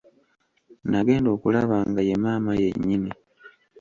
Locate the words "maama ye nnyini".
2.23-3.11